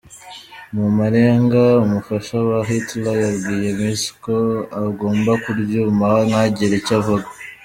[0.75, 4.35] Mu marenga, umufasha wa Hitler yabwiye Misch ko
[4.83, 7.27] agomba kuryumaho ntagire icyo avuga.